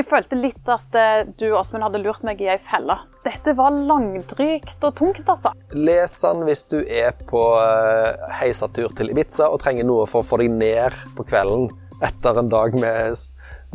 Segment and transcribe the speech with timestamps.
[0.00, 2.94] Jeg følte litt at eh, du Åsmund, hadde lurt meg i ei felle.
[3.20, 5.52] Dette var langdrygt og tungt, altså.
[5.76, 10.28] Les den hvis du er på eh, heisatur til Ibiza og trenger noe for å
[10.30, 11.68] få deg ned på kvelden
[12.06, 13.20] etter en dag med,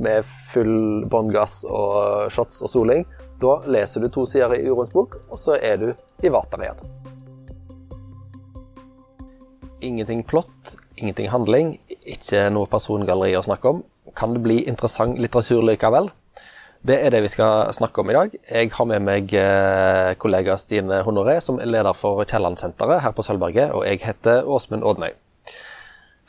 [0.02, 3.06] med full bånn gass og shots og soling.
[3.38, 5.92] Da leser du to sider i Uroens bok, og så er du
[6.26, 6.86] i vater igjen.
[9.86, 13.86] Ingenting plott, ingenting handling, ikke noe persongalleri å snakke om
[14.16, 16.10] kan det bli interessant litteratur likevel?
[16.86, 18.34] Det er det vi skal snakke om i dag.
[18.46, 23.26] Jeg har med meg eh, kollega Stine Honoré, som er leder for Kielland-senteret her på
[23.26, 25.16] Sølvberget, og jeg heter Åsmund Ådnøy.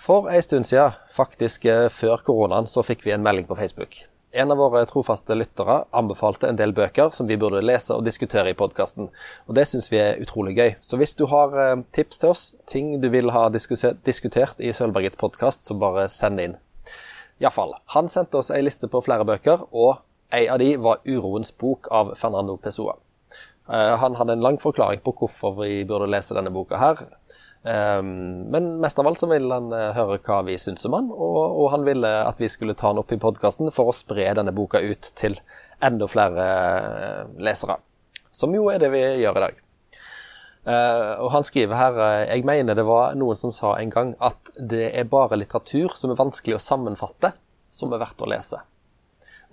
[0.01, 4.01] For en stund siden, faktisk eh, før koronaen, så fikk vi en melding på Facebook.
[4.33, 8.53] En av våre trofaste lyttere anbefalte en del bøker som vi burde lese og diskutere
[8.53, 9.11] i podkasten.
[9.45, 10.75] Og det syns vi er utrolig gøy.
[10.81, 15.21] Så hvis du har eh, tips til oss, ting du vil ha diskutert i Sølvbergets
[15.21, 16.57] podkast, så bare send inn.
[17.43, 17.75] Iallfall.
[17.95, 20.03] Han sendte oss ei liste på flere bøker, og
[20.35, 22.97] ei av de var 'Uroens bok' av Fernando Pessoa.
[23.69, 27.03] Uh, han hadde en lang forklaring på hvorfor vi burde lese denne boka her.
[27.67, 31.11] Um, men mest av alt så ville han uh, høre hva vi syns om han,
[31.11, 34.55] og, han ville at vi skulle ta den opp i podkasten for å spre denne
[34.55, 35.35] boka ut til
[35.83, 37.81] enda flere uh, lesere.
[38.31, 39.66] Som jo er det vi gjør i dag.
[40.67, 44.17] Uh, og han skriver her uh, Jeg mener det var noen som sa en gang
[44.19, 47.31] at det er bare litteratur som er vanskelig å sammenfatte,
[47.71, 48.59] som er verdt å lese.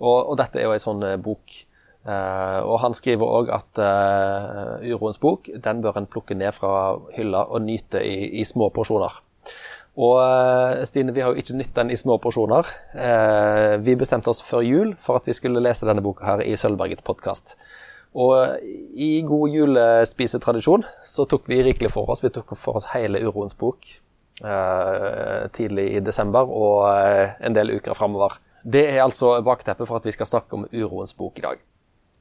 [0.00, 1.60] Og, og dette er jo ei sånn uh, bok.
[2.04, 3.78] og han skriver òg at
[4.84, 9.14] Uroens bok den bør en plukke ned fra hylla og nyte i, i små porsjoner.
[9.96, 12.68] Og Stine, vi har jo ikke nytt den i små porsjoner.
[13.80, 17.06] vi bestemte oss før jul for at vi skulle lese denne boka her i Sølvbergets
[17.08, 17.56] podkast.
[18.14, 18.62] Og
[18.94, 22.22] i god julespisetradisjon så tok vi rikelig for oss.
[22.22, 23.88] Vi tok for oss hele Uroens bok
[24.42, 28.38] eh, tidlig i desember og eh, en del uker framover.
[28.64, 31.62] Det er altså bakteppet for at vi skal snakke om Uroens bok i dag.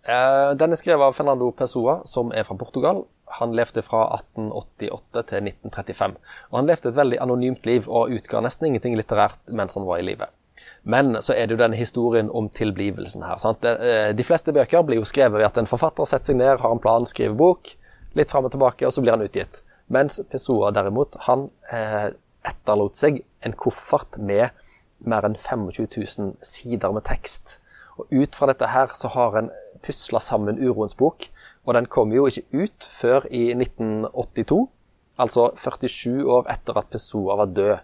[0.03, 3.05] Eh, den er skrevet av Fernando Pessoa, som er fra Portugal.
[3.39, 6.17] Han levde fra 1888 til 1935.
[6.51, 10.01] Og han levde et veldig anonymt liv og utga nesten ingenting litterært mens han var
[10.01, 10.33] i livet.
[10.83, 13.39] Men så er det jo denne historien om tilblivelsen her.
[13.41, 13.65] Sant?
[13.65, 16.75] Eh, de fleste bøker blir jo skrevet ved at en forfatter setter seg ned, har
[16.75, 17.73] en plan, skriver bok,
[18.17, 19.63] litt fram og tilbake, og så blir han utgitt.
[19.93, 22.13] Mens Pessoa derimot, han eh,
[22.47, 24.53] etterlot seg en koffert med
[25.03, 27.59] mer enn 25 000 sider med tekst.
[27.99, 29.51] Og ut fra dette her så har en
[29.83, 31.27] pusla sammen Uroens bok,
[31.65, 34.61] og den kom jo ikke ut før i 1982.
[35.21, 37.75] Altså 47 år etter at Pessoa var død.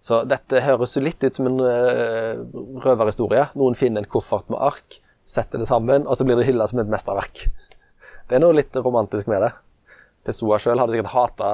[0.00, 2.44] Så dette høres litt ut som en uh,
[2.84, 3.48] røverhistorie.
[3.58, 6.80] Noen finner en koffert med ark, setter det sammen, og så blir det hylla som
[6.82, 7.48] et mesterverk.
[8.28, 9.50] Det er noe litt romantisk med det.
[10.28, 11.50] Pessoa sjøl hadde sikkert hata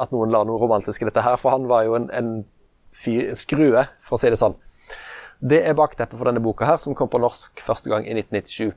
[0.00, 2.30] at noen la noe romantisk i dette her, for han var jo en, en,
[2.94, 4.56] fyr, en skrue, for å si det sånn.
[5.44, 8.74] Det er bakteppet for denne boka her, som kom på norsk første gang i 1997.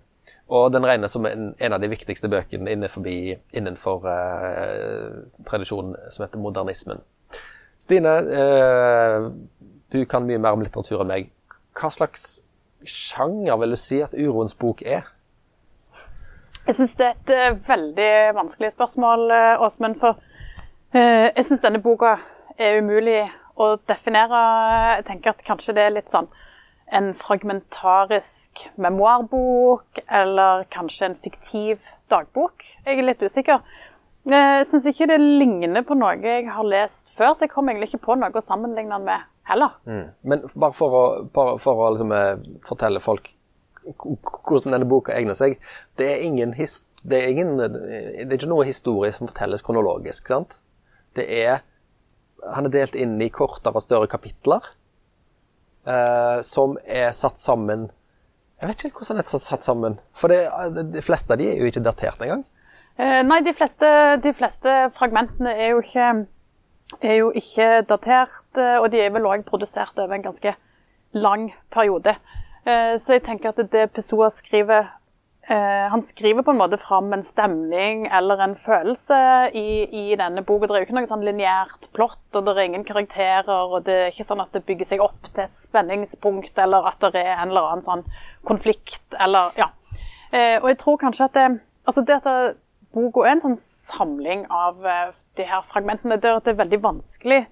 [0.51, 6.25] Og den regnes som en, en av de viktigste bøkene innenfor, innenfor uh, tradisjonen som
[6.25, 6.99] heter modernismen.
[7.79, 9.31] Stine, eh,
[9.91, 11.29] du kan mye mer om litteratur enn meg.
[11.77, 12.41] Hva slags
[12.87, 15.05] sjanger vil du si at Uroens bok er?
[16.67, 19.95] Jeg syns det er et uh, veldig vanskelig spørsmål, uh, Åsmund.
[19.95, 22.17] For uh, jeg syns denne boka
[22.59, 23.21] er umulig
[23.55, 24.41] å definere.
[24.97, 26.27] Jeg tenker at kanskje det er litt sånn
[26.97, 32.63] en fragmentarisk memoarbok, eller kanskje en fiktiv dagbok.
[32.85, 33.63] Jeg er litt usikker.
[34.27, 37.93] Jeg syns ikke det ligner på noe jeg har lest før, så jeg kom egentlig
[37.93, 39.77] ikke på noe å sammenligne den med heller.
[39.87, 40.07] Mm.
[40.27, 43.31] Men bare for å, bare for å liksom, eh, fortelle folk
[43.87, 45.53] hvordan denne boka egner seg
[45.95, 50.27] det er, ingen, det, er ingen, det er ikke noe historie som fortelles kronologisk.
[50.27, 50.59] sant?
[51.15, 51.63] Det er
[52.53, 54.67] Han er delt inn i kortere og større kapitler
[55.87, 57.87] eh, som er satt sammen
[58.59, 59.97] Jeg vet ikke helt hvordan det er satt sammen.
[60.13, 60.43] For det,
[60.93, 62.43] de fleste av de er jo ikke datert engang.
[62.97, 63.87] Eh, nei, de fleste,
[64.23, 66.07] de fleste, fragmentene er jo, ikke,
[67.05, 70.55] er jo ikke datert, eh, og de er vel òg produsert over en ganske
[71.13, 72.15] lang periode.
[72.65, 74.93] Eh, så jeg tenker at det Pessoa skriver
[75.47, 79.15] Han skriver på en måte fram en stemning eller en følelse
[79.55, 80.67] i, i denne boka.
[80.67, 83.95] Det er jo ikke noe sånn lineært plott, og det er ingen karakterer, og det
[83.95, 87.37] er ikke sånn at det bygger seg opp til et spenningspunkt, eller at det er
[87.37, 88.03] en eller annen sånn
[88.43, 89.69] konflikt, eller Ja.
[90.35, 91.47] Og jeg tror kanskje at det,
[91.87, 92.59] altså det at
[92.97, 96.17] boka er en sånn samling av eh, de her fragmentene.
[96.21, 97.43] Det er veldig vanskelig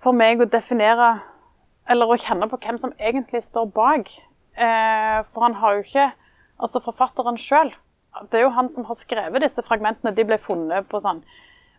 [0.00, 1.14] for meg å definere
[1.90, 4.12] eller å kjenne på hvem som egentlig står bak.
[4.54, 6.10] Eh, for han har jo ikke
[6.60, 7.70] Altså forfatteren sjøl.
[8.28, 10.12] Det er jo han som har skrevet disse fragmentene.
[10.12, 11.22] De ble funnet på sånn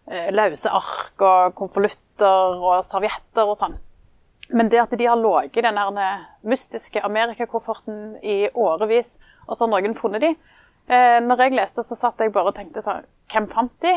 [0.10, 3.75] eh, løse ark og konvolutter og servietter og sånn.
[4.50, 6.00] Men det at de har ligget i den
[6.50, 10.33] mystiske Amerikakofferten i årevis, og så har noen funnet de.
[10.92, 13.94] Eh, når jeg leste, så satt jeg bare og tenkte sånn Hvem fant de?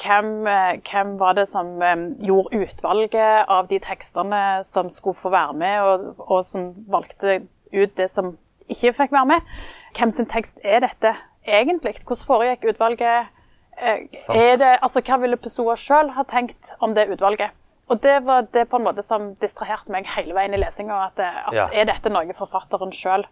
[0.00, 5.32] Hvem, eh, hvem var det som eh, gjorde utvalget av de tekstene som skulle få
[5.34, 7.40] være med, og, og som valgte
[7.74, 8.36] ut det som
[8.70, 9.50] ikke fikk være med?
[9.98, 11.98] Hvem sin tekst er dette egentlig?
[12.04, 13.34] Hvordan foregikk utvalget?
[13.80, 17.52] Eh, er det, altså, hva ville Pessoa sjøl ha tenkt om det utvalget?
[17.90, 21.08] Og det var det på en måte som distraherte meg hele veien i lesinga.
[21.10, 21.66] At, at Ja.
[21.74, 23.26] er dette noe forfatteren sjøl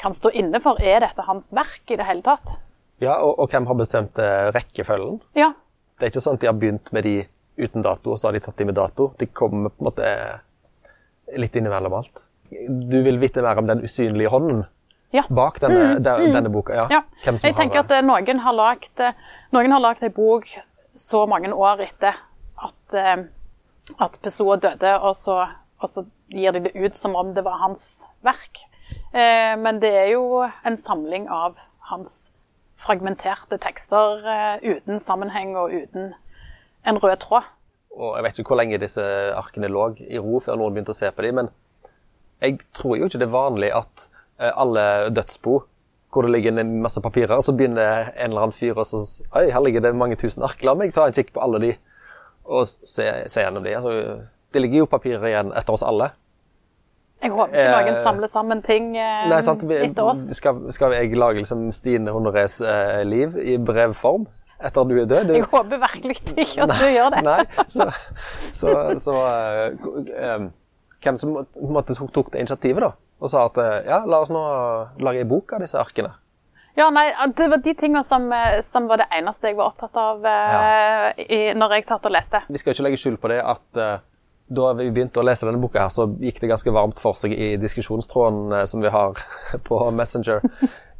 [0.00, 0.80] kan stå inne for?
[0.82, 2.56] Er dette hans verk i det hele tatt?
[3.02, 5.20] Ja, og, og hvem har bestemt eh, rekkefølgen?
[5.36, 5.52] Ja.
[5.96, 7.16] Det er ikke sånn at de har begynt med de
[7.56, 9.10] uten dato, og så har de tatt de med dato.
[9.20, 10.08] De kommer på en måte
[11.40, 12.24] litt innimellom alt.
[12.68, 14.64] Du vil vite mer om den usynlige hånden
[15.14, 15.24] ja.
[15.28, 16.74] bak denne, de- denne boka?
[16.76, 16.86] Ja.
[16.90, 19.16] Ja, Hvem som jeg tenker har, at eh, noen har lagt eh,
[19.54, 20.48] Noen har lagt ei bok
[20.96, 22.16] så mange år etter
[22.66, 23.26] at, eh,
[24.02, 25.40] at Pessoa døde, og så,
[25.80, 28.64] og så gir de det ut som om det var hans verk.
[29.16, 31.56] Eh, Men det er jo en samling av
[31.90, 32.30] hans
[32.76, 36.10] fragmenterte tekster eh, uten sammenheng og uten
[36.86, 37.46] en rød tråd.
[37.96, 40.98] og Jeg vet ikke hvor lenge disse arkene lå i ro før noen begynte å
[40.98, 41.48] se på dem, men
[42.44, 44.08] jeg tror jo ikke det er vanlig at
[44.38, 45.62] eh, alle dødsbo
[46.12, 49.02] hvor det ligger en masse papirer, og så begynner en eller annen fyr og så
[49.36, 50.62] Oi, her ligger det mange tusen ark.
[50.64, 51.72] La meg ta en kikk på alle de
[52.46, 53.74] og se, se gjennom de.
[53.76, 53.92] Altså,
[54.54, 56.12] det ligger jo papirer igjen etter oss alle.
[57.22, 59.62] Jeg håper ikke Eh, noen samler sammen ting eh, Nei, sant?
[59.64, 60.26] Vi, etter oss.
[60.36, 64.26] skal, skal jeg lage liksom Stine Honorés eh, liv i brevform
[64.60, 65.30] etter at du er død?
[65.30, 67.24] Du, Jeg håper virkelig ikke at du gjør det.
[67.26, 67.88] Nei, så,
[68.52, 70.46] så, så uh, eh,
[71.04, 71.34] Hvem som
[71.70, 72.94] måtte, tok, tok det initiativet, da?
[73.20, 74.40] Og sa at eh, ja, la oss nå
[75.04, 76.10] lage ei bok av disse arkene.
[76.76, 79.96] Ja, nei, Det var de tingene som, eh, som var det eneste jeg var opptatt
[79.96, 82.42] av eh, i, når jeg satt og leste.
[82.48, 83.94] Vi skal ikke legge skjul på det at eh,
[84.46, 87.34] da vi begynte å lese denne boka, her, så gikk det ganske varmt for seg
[87.34, 89.18] i diskusjonstråden eh, som vi har
[89.68, 90.44] på Messenger.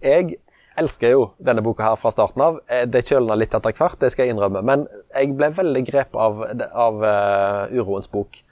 [0.03, 0.39] Jeg
[0.77, 2.59] elsker jo denne boka her fra starten av.
[2.67, 4.65] Eh, Det kjølna litt etter hvert, det skal jeg innrømme.
[4.67, 8.43] Men jeg ble veldig grepet av, av uh, Uroens bok.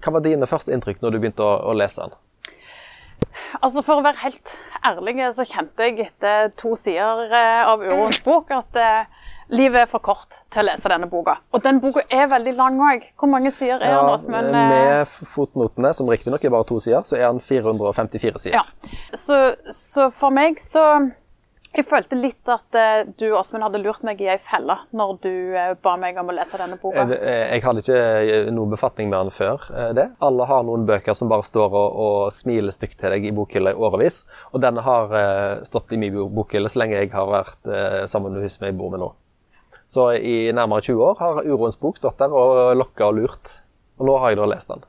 [0.00, 2.16] Hva var dine første inntrykk når du begynte å, å lese den?
[3.60, 4.54] Altså For å være helt
[4.86, 10.04] ærlig så kjente jeg etter to sider av Uroens bok at eh, livet er for
[10.04, 11.36] kort til å lese denne boka.
[11.54, 13.08] Og den boka er veldig lang òg.
[13.20, 14.12] Hvor mange sider er den?
[14.14, 14.54] Åsmund?
[14.54, 18.62] Eh, med fotnotene, som riktignok er bare to sider, så er den 454 sider.
[18.62, 18.96] Ja.
[19.16, 19.42] Så,
[19.72, 21.10] så for meg så
[21.74, 25.30] Jeg følte litt at eh, du, Åsmund, hadde lurt meg i ei felle når du
[25.58, 27.02] eh, ba meg om å lese denne boka.
[27.02, 27.96] Jeg, eh, Jeg hadde ikke
[28.44, 30.04] noen noe befatning med den før eh, det.
[30.22, 33.74] Alle har noen bøker som bare står og, og smiler stygt til deg i bokhylla
[33.74, 34.20] i årevis.
[34.52, 38.38] Og denne har eh, stått i min bokhylle så lenge jeg har vært eh, sammen
[38.38, 39.10] med hun som jeg bor med nå.
[39.94, 43.52] Så i nærmere 20 år har Uroens bok stått der og lokka og lurt.
[44.00, 44.82] Og nå har jeg da lest den.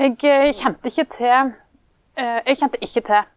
[0.00, 1.52] Jeg eh, kjente ikke til
[2.16, 3.28] eh, Jeg kjente ikke til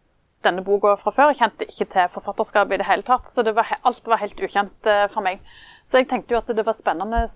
[0.44, 1.30] denne boka fra før.
[1.32, 3.30] Jeg kjente ikke til forfatterskapet i det hele tatt.
[3.30, 5.44] Så det var, alt var helt ukjent eh, for meg.
[5.84, 7.26] Så jeg tenkte jo at det var spennende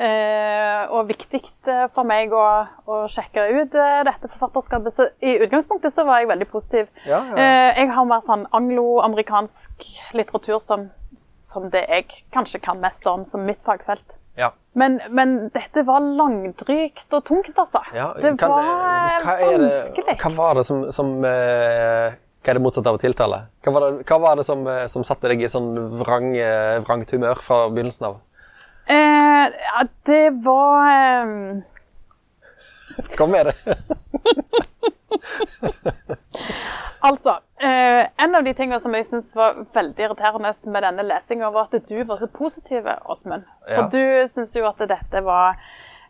[0.00, 1.42] og viktig
[1.92, 2.44] for meg å,
[2.88, 4.94] å sjekke ut dette forfatterskapet.
[4.94, 6.88] Så i utgangspunktet så var jeg veldig positiv.
[7.04, 7.48] Ja, ja.
[7.76, 9.84] Jeg har mer sånn anglo-amerikansk
[10.16, 10.86] litteratur som,
[11.20, 14.16] som det jeg kanskje kan mest om som mitt fagfelt.
[14.38, 14.52] Ja.
[14.78, 17.82] Men, men dette var langdrygt og tungt, altså.
[17.94, 18.62] Ja, det kan- var
[19.24, 20.16] hva vanskelig.
[20.22, 23.42] Hva var det som, som uh, Hva er det motsatte av å tiltale?
[23.64, 26.78] Hva var det, hva var det som, eh, som satte deg i sånn vrang, eh,
[26.86, 28.14] vrangt humør fra begynnelsen av?
[28.88, 31.60] Eh, ja, det var um...
[33.18, 33.54] Kom med det.
[37.02, 41.50] Altså, eh, en av de tingene som jeg syns var veldig irriterende med denne lesinga,
[41.50, 43.44] var at du var så positiv, Åsmund.
[43.68, 43.88] For Ja.
[43.88, 45.56] du syns jo at dette var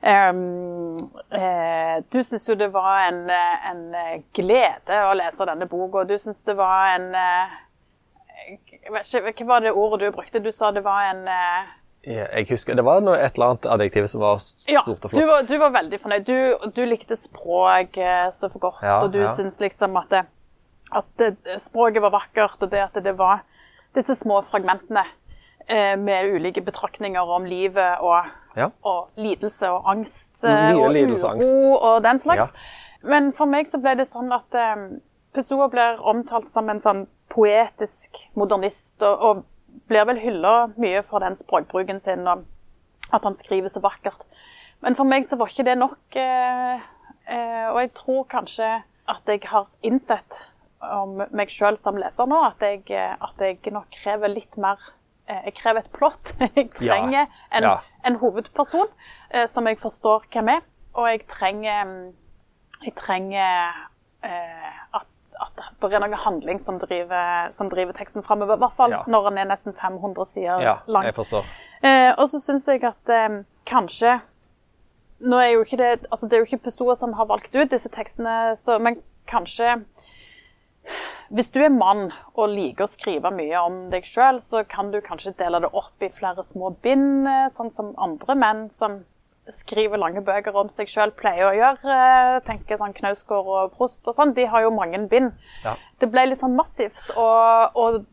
[0.03, 0.97] Um,
[1.31, 6.17] eh, Du syns jo det var en, en glede å lese denne boka, og du
[6.17, 7.53] syns det var en eh,
[8.57, 10.41] ikke, Hva var det ordet du brukte?
[10.41, 11.69] Du sa det var en eh,
[12.09, 14.41] Ja, Jeg husker, Det var et eller annet adjektiv som var
[14.73, 15.29] Ja, stort og du flott.
[15.29, 16.25] var, du var veldig fornøyd.
[16.25, 19.35] Du, du likte språk eh, så for godt, Ja, og du ja.
[19.37, 20.25] syns liksom at, det,
[20.93, 21.23] at
[21.63, 23.45] språket var vakkert, og det at det var
[23.95, 25.05] disse små fragmentene
[25.69, 28.69] eh, med ulike betraktninger om livet og, Ja.
[28.83, 32.51] og lidelse og angst eh, Mye og lidelse og uro og den slags.
[32.51, 33.09] Ja.
[33.09, 34.89] Men for meg så ble det sånn at eh,
[35.35, 39.45] Pessoa blir omtalt som en sånn poetisk modernist, og, og
[39.87, 42.43] blir vel hylla mye for den språkbruken sin, og
[43.15, 44.27] at han skriver så vakkert.
[44.83, 46.83] Men for meg så var ikke det nok, eh,
[47.31, 48.71] eh, og jeg tror kanskje
[49.11, 50.39] at jeg har innsett
[50.81, 54.79] om meg sjøl som leser nå, at jeg, eh, at jeg nok krever litt mer
[55.29, 56.33] eh, Jeg krever et plott.
[56.57, 57.75] Jeg trenger en, Ja.
[58.05, 58.89] en hovedperson
[59.31, 60.63] eh, som jeg forstår hvem er,
[60.95, 62.13] og jeg trenger mm,
[62.87, 63.69] jeg trenger
[64.25, 65.07] eh, at,
[65.41, 68.57] at det er noe handling som driver, som driver teksten framover.
[68.57, 69.03] I hvert fall Ja.
[69.07, 71.05] når den er nesten 500 sider Ja, lang.
[71.05, 71.45] jeg forstår.
[71.85, 73.15] Eh, og så syns jeg at
[73.69, 74.21] kanskje
[75.21, 77.69] Nå er jo ikke det altså Det er jo ikke Pessoa som har valgt ut
[77.71, 78.97] disse tekstene, så, men
[79.29, 79.83] kanskje
[81.31, 84.99] Hvis du er mann og liker å skrive mye om deg sjøl, så kan du
[85.05, 89.05] kanskje dele det opp i flere små bind, eh, sånn som andre menn som
[89.51, 91.95] skriver lange bøker om seg sjøl, pleier å gjøre.
[92.01, 94.35] Eh, tenker sånn Knausgård og Prost og sånn.
[94.35, 95.33] De har jo mange bind.
[95.65, 95.77] Ja.
[96.03, 98.05] Det ble litt sånn massivt, og, og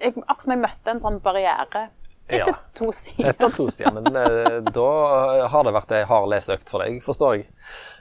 [0.00, 1.88] jeg, akkurat som jeg møtte en sånn barriere
[2.26, 2.54] etter Ja.
[2.74, 3.30] to sider.
[3.30, 4.90] Etter to sider, men eh, da
[5.52, 7.50] har det vært ei hard leseøkt for deg, forstår jeg.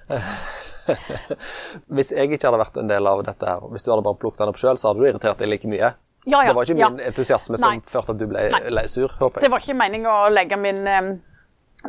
[1.95, 4.43] Hvis jeg ikke hadde vært en del av dette her, hvis du hadde bare plukket
[4.43, 5.93] den opp sjøl, så hadde du irritert deg like mye.
[6.23, 6.89] Ja, ja, det var ikke ja.
[6.91, 7.83] min entusiasme som Nei.
[7.87, 8.85] førte at du ble Nei.
[8.91, 11.09] sur, håper Det var ikke meningen å legge min, eh,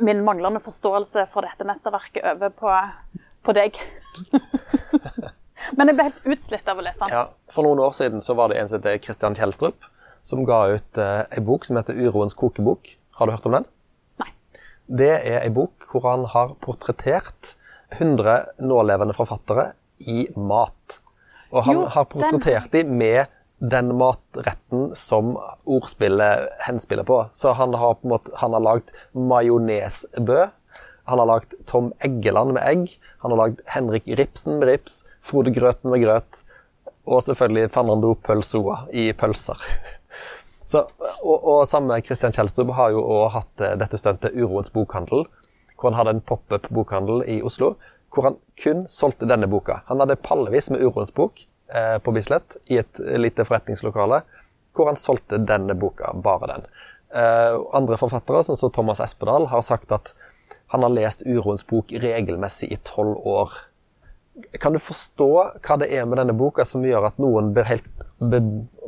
[0.02, 2.75] min manglende forståelse for dette mesterverket over på,
[3.47, 3.78] på deg.
[5.78, 7.14] Men jeg ble helt utslitt av å lese den.
[7.14, 9.87] Ja, for noen år siden så var det en som heter Christian Kjellstrup,
[10.26, 12.90] som ga ut uh, ei bok som heter Uroens kokebok.
[13.21, 13.68] Har du hørt om den?
[14.18, 14.33] Nei.
[14.90, 17.54] Det er ei bok hvor han har portrettert
[17.93, 21.00] 100 nålevende forfattere i mat.
[21.55, 23.26] Og han Jo, har portrettert dem med
[23.59, 27.21] den matretten som ordspillet henspiller på.
[27.33, 30.47] Så han har på en måte, han har lagd majonesbø.
[31.05, 32.97] Han har lagd Tom Eggeland med egg.
[33.23, 35.05] Han har lagd Henrik Ripsen med rips.
[35.21, 36.43] Frode Grøten med grøt.
[37.05, 39.61] Og selvfølgelig Fernando Pølsoa i pølser.
[40.67, 40.81] Så,
[41.21, 45.26] og, og samme Christian Kjelstrup har jo også hatt eh, dette stuntet Uroens bokhandel,
[45.85, 47.75] hvor han hadde en pop-up bokhandel i Oslo,
[48.14, 49.83] hvor han kun solgte denne boka.
[49.91, 54.23] Han hadde pallevis med Urons bok eh, på Bislett i et lite forretningslokale,
[54.75, 56.69] hvor han solgte denne boka, bare den.
[57.14, 60.14] Eh, andre forfattere, som som Thomas Espedal, har sagt at
[60.73, 63.53] han har lest Urons bok regelmessig i tolv år.
[64.59, 65.31] Kan du forstå
[65.62, 67.87] hva det er med denne boka som gjør at noen blir helt
[68.19, 68.41] be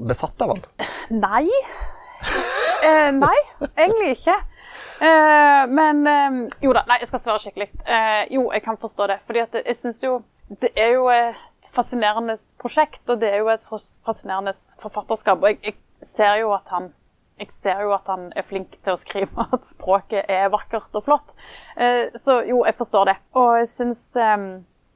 [0.09, 0.65] besatt av den?
[1.23, 1.45] Nei.
[2.87, 3.37] Eh, nei,
[3.77, 4.35] egentlig ikke.
[5.01, 7.69] Eh, men eh, Jo da, nei, jeg skal svare skikkelig.
[7.85, 9.19] Uh, jo, jeg kan forstå det.
[9.29, 10.21] Fordi at jeg syns jo
[10.63, 15.43] det er jo et fascinerende prosjekt, og det er jo et fascinerende forfatterskap.
[15.43, 16.93] Og jeg, jeg ser han
[17.37, 21.03] jeg ser jo at han er flink til å skrive at språket er vakkert og
[21.05, 21.35] flott.
[22.17, 23.17] Så jo, jeg forstår det.
[23.37, 24.01] Og jeg syns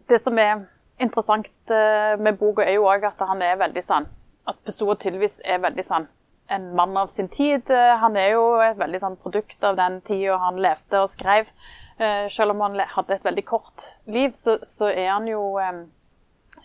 [0.08, 0.62] det som er
[1.02, 1.74] interessant
[2.22, 4.08] med boka, er jo òg at han er veldig sann.
[4.48, 6.08] At Pessoa tydeligvis er veldig sånn
[6.50, 7.70] en mann av sin tid.
[7.70, 11.50] Eh, Han er jo et veldig sånn produkt av den tida han levde og skrev.
[11.98, 15.84] Eh, Selv om han hadde et veldig kort liv, så, så er han jo eh,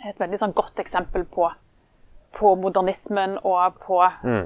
[0.10, 1.52] et veldig sånn godt eksempel på,
[2.36, 4.02] på modernismen og på,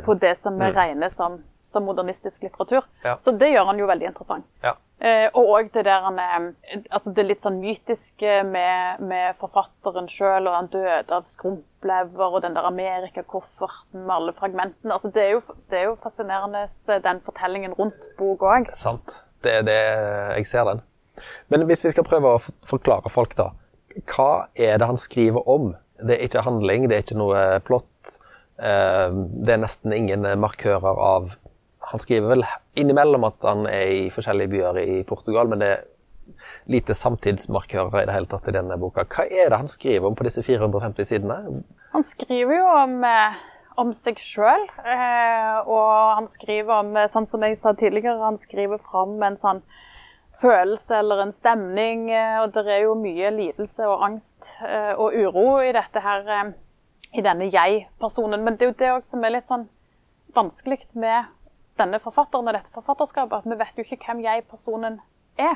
[0.06, 2.84] på det som vi regner som, som modernistisk litteratur.
[3.04, 3.16] Ja.
[3.18, 4.46] Så det gjør han jo veldig interessant.
[4.64, 4.76] Ja.
[5.00, 6.50] Eh, og òg det der er
[6.92, 12.42] Altså det litt sånn mytiske med, med forfatteren sjøl, og han døde av skrumplever, og
[12.44, 14.92] den der Amerikakofferten med alle fragmentene.
[14.92, 15.42] Altså det er jo,
[15.72, 18.74] det er jo fascinerende, eh, den fortellingen rundt bok òg.
[18.76, 19.22] Sant.
[19.44, 19.80] Det er det
[20.42, 20.82] jeg ser den.
[21.48, 23.54] Men hvis vi skal prøve å forklare folk, da.
[24.12, 25.72] Hva er det han skriver om?
[26.00, 28.20] Det er ikke handling, det er ikke noe plott.
[28.60, 31.38] eh, Det er nesten ingen markører av
[31.90, 32.46] Han skriver vel
[32.78, 35.88] innimellom at han er i forskjellige byer i Portugal, men det er
[36.70, 39.06] lite samtidsmarkører i det hele tatt i denne boka.
[39.10, 41.64] Hva er det han skriver om på disse 450 sidene?
[41.96, 43.40] Han skriver jo om, eh,
[43.82, 48.38] om seg sjøl, eh, og han skriver om, eh, sånn som jeg sa tidligere, han
[48.38, 49.64] skriver fram en sånn
[50.40, 52.12] følelse eller en stemning,
[52.44, 54.46] og det er jo mye lidelse og angst
[54.96, 56.54] og uro i dette her,
[57.18, 58.44] i denne jeg-personen.
[58.44, 59.68] Men det er jo det òg som er litt sånn
[60.36, 61.26] vanskelig med
[61.80, 64.96] denne forfatteren og dette forfatterskapet, at vi vet jo ikke hvem jeg-personen
[65.40, 65.56] er.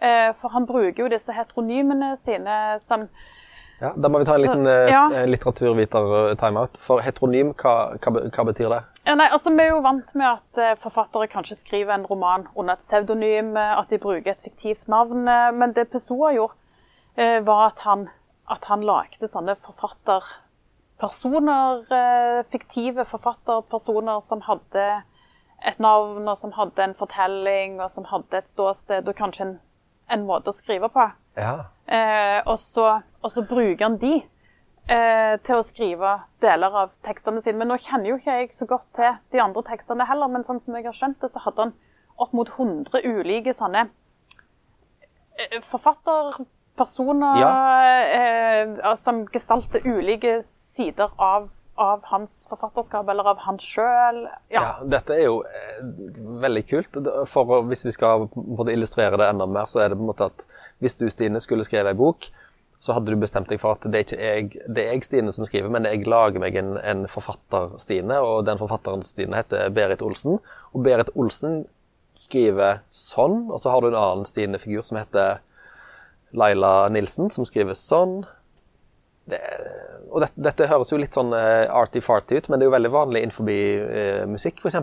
[0.00, 3.08] Eh, For han bruker jo disse heteronymene sine som
[3.80, 5.06] Ja, Da må vi ta en liten eh, ja.
[5.24, 6.76] litteraturviter-timeout.
[6.84, 8.80] For heteronym, hva, hva, hva betyr det?
[9.06, 12.44] Ja, nei, altså Vi er jo vant med at eh, forfattere kanskje skriver en roman
[12.54, 15.24] under et pseudonym, eh, at de bruker et fiktivt navn.
[15.28, 16.54] eh, Men det Pessoa gjorde,
[17.16, 18.08] eh, var at han,
[18.50, 24.84] at han lagde sånne forfatterpersoner, eh, fiktive forfatterpersoner som hadde
[25.66, 29.54] et navn, og som hadde en fortelling, og som hadde et ståsted, og kanskje en,
[30.12, 31.06] en måte å skrive på.
[31.36, 31.54] Ja.
[31.86, 37.42] Eh, og, så, og så bruker han de eh, til å skrive deler av tekstene
[37.44, 37.60] sine.
[37.60, 40.62] Men nå kjenner jo ikke jeg så godt til de andre tekstene heller, men sånn
[40.64, 41.76] som jeg har skjønt det, så hadde han
[42.20, 43.88] opp mot 100 ulike sånne
[45.64, 47.52] forfatterpersoner ja.
[48.02, 51.48] eh, som gestalter ulike sider av,
[51.80, 54.22] av hans forfatterskap, eller av han sjøl.
[54.52, 54.60] Ja.
[54.60, 55.80] Ja, dette er jo eh,
[56.44, 57.00] veldig kult.
[57.30, 60.28] For Hvis vi skal både illustrere det enda mer, så er det på en måte
[60.28, 60.44] at
[60.84, 62.28] hvis du, Stine, skulle skrive ei bok,
[62.80, 65.32] så hadde du bestemt deg for at det er ikke jeg, det er jeg Stine,
[65.36, 69.68] som skriver, men jeg lager meg en, en forfatter, Stine, og den forfatteren Stine heter
[69.76, 70.40] Berit Olsen.
[70.72, 71.62] Og Berit Olsen
[72.18, 75.40] skriver sånn, og så har du en annen Stine-figur som heter
[76.36, 78.22] Laila Nilsen, som skriver sånn.
[79.30, 79.40] Det,
[80.10, 82.92] og dette, dette, høres jo litt sånn uh, arty-farty ut, men det er jo veldig
[82.94, 84.78] vanlig innenfor uh, musikk, f.eks.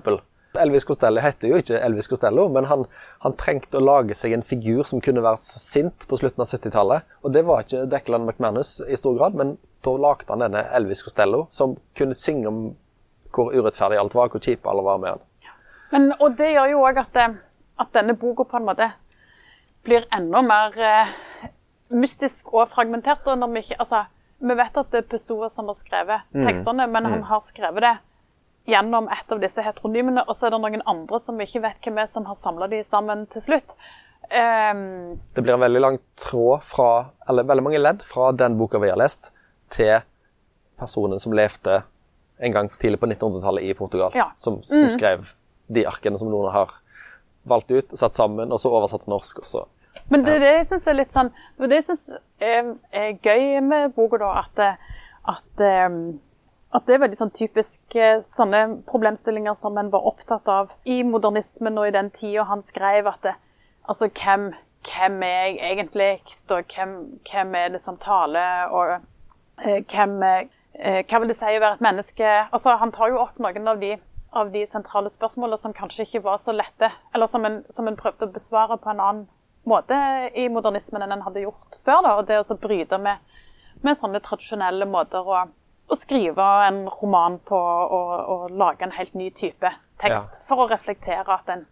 [0.58, 2.86] Elvis Costello heter jo ikke Elvis Costello, men han,
[3.22, 7.08] han, trengte å lage seg en figur som kunne være sint på slutten av 70-tallet.
[7.22, 11.04] Og det var ikke Declan McManus i stor grad, men da lagde han denne Elvis
[11.06, 12.62] Costello, som kunne synge om
[13.36, 15.26] hvor urettferdig alt var, hvor kjipe alle var med han.
[15.92, 17.38] Men, og det gjør jo òg at, eh,
[17.80, 18.90] at, denne boka på en måte
[19.88, 21.14] blir enda mer eh,
[21.96, 23.28] mystisk og fragmentert.
[23.28, 24.04] Og når vi, ikke, altså,
[24.40, 26.44] vi vet at det er Pessoa som har skrevet mm.
[26.46, 27.12] tekstene, men mm.
[27.12, 27.96] han har skrevet det
[28.68, 31.88] gjennom et av disse heteronymene, og så er det noen andre som vi ikke vet
[31.88, 33.76] hvem er, som har samla de sammen til slutt.
[34.28, 36.90] Um, det blir en veldig lang tråd fra,
[37.32, 39.32] eller veldig mange ledd fra den boka vi har lest,
[39.72, 40.04] til
[40.78, 41.80] personen som levde
[42.44, 44.30] en gang tidlig på 1900-tallet i Portugal, ja.
[44.36, 44.92] som, som mm.
[44.94, 45.32] skrev
[45.74, 46.76] de arkene som noen har
[47.48, 49.42] valgt ut, satt sammen, og så oversatt til norsk.
[49.42, 49.64] og så
[50.10, 52.06] men det det jeg syns er litt sånn Det det jeg syns
[52.40, 54.80] er, er, gøy med boka, da, at,
[55.34, 56.18] at um,
[56.76, 61.00] at det er veldig sånn typisk eh, sånne problemstillinger som en var opptatt av i
[61.08, 63.36] modernismen og i den tida han skrev at det,
[63.88, 64.50] altså hvem,
[64.90, 66.10] hvem er jeg egentlig,
[66.52, 66.98] og hvem,
[67.30, 68.98] hvem er det som taler, og
[69.64, 72.34] eh, hvem eh, Hva vil det si å være et menneske?
[72.54, 73.96] Altså, han tar jo opp noen av de,
[74.38, 77.98] av de sentrale spørsmålene som kanskje ikke var så lette, eller som en, som en
[77.98, 79.24] prøvde å besvare på en annen
[79.68, 79.98] måte
[80.36, 82.04] i modernismen enn en hadde gjort før.
[82.06, 83.24] Da, og det å bryte med,
[83.86, 85.46] med sånne tradisjonelle måter å
[85.88, 89.72] å skrive en roman på og, og lage en helt ny type
[90.02, 90.36] tekst.
[90.36, 90.46] Ja.
[90.48, 91.66] For å reflektere at en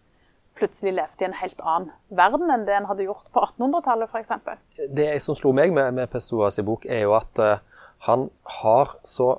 [0.56, 4.32] plutselig levde i en helt annen verden enn det en hadde gjort på 1800-tallet f.eks.
[4.96, 7.58] Det som slo meg med, med Pessoas bok, er jo at uh,
[8.08, 8.30] han
[8.62, 9.34] har så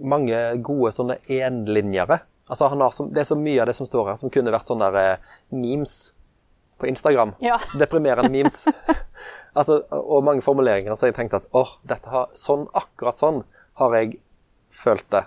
[0.00, 2.22] mange gode sånne enlinjere.
[2.48, 4.88] Altså så, det er så mye av det som står her, som kunne vært sånne
[4.96, 6.14] der, uh, memes
[6.80, 7.34] på Instagram.
[7.44, 7.60] Ja.
[7.78, 8.64] Deprimerende memes.
[9.58, 11.76] altså, og mange formuleringer så jeg tenkte at åh,
[12.12, 13.44] har sånn, akkurat sånn
[13.80, 14.18] har jeg
[14.74, 15.24] følt det.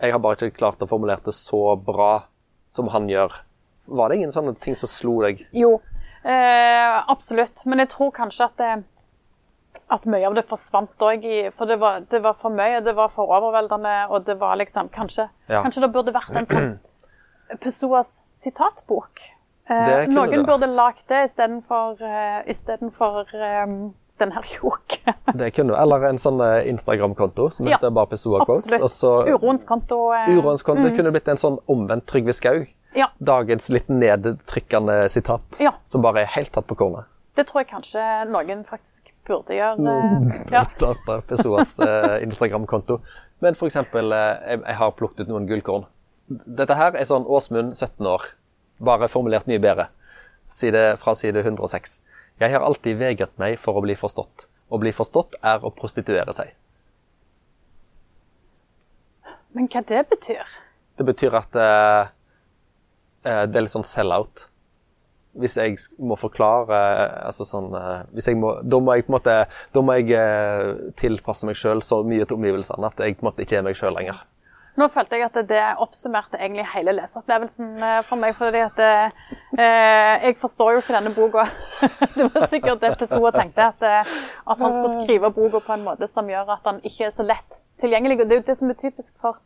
[0.00, 2.28] Jeg har bare ikke klart å formulere det så bra
[2.70, 3.40] som han gjør.
[3.88, 5.42] Var det ingen sånne ting som slo deg?
[5.56, 5.78] Jo,
[6.22, 7.64] eh, absolutt.
[7.64, 11.24] Men jeg tror kanskje at, det, at mye av det forsvant òg.
[11.56, 14.92] For det var, det var, for mye, det var for overveldende, og det var liksom
[14.94, 15.64] Kanskje, ja.
[15.64, 16.70] kanskje det burde vært en sånn
[17.64, 19.24] Pessoas sitatbok.
[19.68, 23.80] Eh, noen burde lagd det istedenfor uh, istedenfor um,
[24.18, 25.14] den her tjukke.
[25.40, 25.76] det kunne du.
[25.78, 28.72] Eller en sånn eh, Instagram-konto som heter bare Pessoa Quotes.
[28.78, 29.30] Absolutt.
[29.34, 30.00] Uroens konto.
[30.16, 30.86] Eh, Uroens konto.
[30.88, 30.96] Mm.
[30.98, 32.66] Kunne blitt en sånn omvendt Trygve Skaug.
[32.96, 33.10] Ja.
[33.20, 35.74] Dagens litt nedtrykkende sitat ja.
[35.86, 37.06] som bare er helt tatt på kornet.
[37.38, 39.78] Det tror jeg kanskje noen faktisk burde gjøre.
[39.78, 40.32] Mm.
[40.50, 40.64] Ja.
[41.28, 42.98] Pessoas eh, Instagram-konto.
[43.44, 45.86] Men eksempel, eh, jeg, jeg har plukket ut noen gullkorn.
[46.28, 48.24] Dette her er sånn Åsmund, 17 år,
[48.78, 49.88] bare formulert mye bedre.
[50.48, 52.00] Side, fra side 106.
[52.38, 54.46] Jeg har alltid vegret meg for å bli forstått.
[54.68, 56.52] Å bli forstått er å prostituere seg.
[59.56, 60.46] Men hva det betyr?
[60.98, 62.10] Det betyr at uh,
[63.24, 64.46] det er litt sånn sell-out.
[65.38, 66.78] Hvis jeg må forklare
[67.28, 67.74] altså sånn,
[68.16, 69.34] hvis jeg må, Da må jeg måte,
[69.74, 73.44] da må jeg tilpasse meg sjøl så mye til omgivelsene at jeg på en måte
[73.44, 74.24] ikke er meg sjøl lenger.
[74.78, 78.36] Nå følte jeg at det oppsummerte egentlig hele leseopplevelsen eh, for meg.
[78.38, 81.48] fordi at eh, Jeg forstår jo ikke denne boka.
[82.16, 84.14] det var sikkert det Pessoa tenkte, at, eh,
[84.46, 87.26] at, han skulle skrive boka på en måte som gjør at han ikke er så
[87.26, 88.20] lett tilgjengelig.
[88.20, 89.42] Og det er jo det som er typisk for,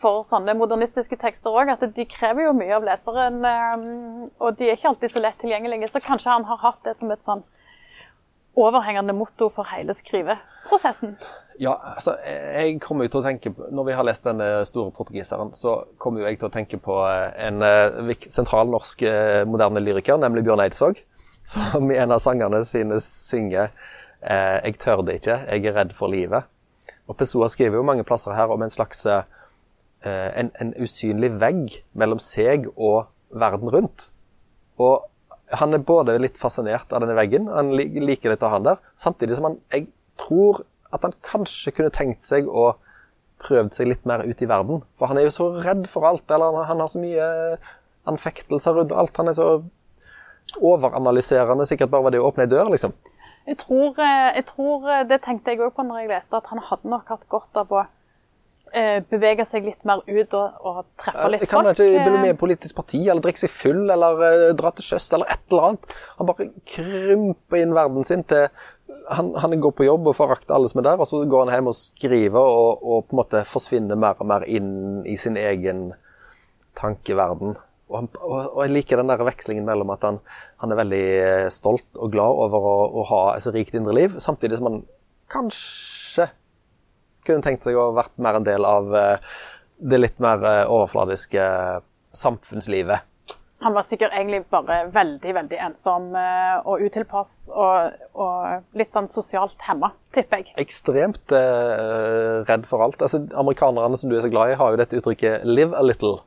[0.00, 3.40] for sånne modernistiske tekster òg, at de krever jo mye av leseren.
[3.44, 3.88] Eh,
[4.40, 5.92] og de er ikke alltid så lett tilgjengelige.
[5.92, 7.44] Så kanskje han har hatt det som et sånn
[8.56, 11.16] overhengende motto for hele skriveprosessen?
[11.60, 14.92] Ja, altså, jeg kommer jo til å tenke på, Når vi har lest denne store
[14.96, 19.42] portugiseren, så kommer jo jeg til å tenke på eh, en uh, sentral norsk uh,
[19.44, 21.02] moderne lyriker, nemlig Bjørn Eidsvåg,
[21.52, 23.74] som i en av sangene sine synger
[24.20, 26.44] 'Jeg tør det ikke, jeg er redd for livet'.
[27.08, 32.20] Og Pessoa skriver jo mange plasser her om en slags en, en usynlig vegg mellom
[32.20, 34.10] seg og verden rundt.
[34.76, 35.08] Og
[35.56, 39.40] han er både litt fascinert av denne veggen, han liker litt av han der, samtidig
[39.40, 39.88] som han jeg
[40.20, 40.60] tror
[40.94, 42.72] at han kanskje kunne tenkt seg å
[43.40, 44.82] prøvd seg litt mer ut i verden.
[44.98, 47.28] For han er jo så redd for alt, eller han har så mye
[48.10, 49.16] anfektelser rundt alt.
[49.16, 49.48] Han er så
[50.60, 52.92] overanalyserende, sikkert bare ved det å åpne ei dør, liksom.
[53.48, 56.46] Jeg tror, eh, jeg tror, eh, Det tenkte jeg òg på når jeg leste, at
[56.46, 57.86] han hadde nok hatt godt av å
[58.70, 61.50] Eh, bevege seg litt mer ut og, og treffe litt folk.
[61.50, 64.86] Kan han ikke bli med i politisk parti, eller drikke seg full, eller dra til
[64.86, 65.88] sjøs, eller et eller annet?
[66.20, 68.46] Han bare krymper inn verden sin til
[69.10, 71.54] han, han, går på jobb og forakter alle som er der, og så går han
[71.56, 75.38] hjem og skriver og, og, på en måte forsvinner mer og mer inn i sin
[75.40, 75.90] egen
[76.78, 77.56] tankeverden.
[77.90, 80.20] Og, han, og jeg liker den der vekslingen mellom at han,
[80.62, 83.96] han er veldig eh, stolt og glad over å, å ha et så rikt indre
[83.96, 84.82] liv, samtidig som han
[85.30, 86.30] kanskje
[87.26, 89.32] kunne tenkt seg å ha vært mer en del av eh,
[89.90, 91.42] det litt mer eh, overfladiske
[92.16, 93.09] samfunnslivet.
[93.60, 99.60] Han var sikkert egentlig bare veldig veldig ensom og utilpass og, og litt sånn sosialt
[99.66, 100.54] hemma, tipper jeg.
[100.62, 103.04] Ekstremt eh, redd for alt.
[103.04, 106.22] Altså, Amerikanerne som du er så glad i, har jo dette uttrykket 'live a little'.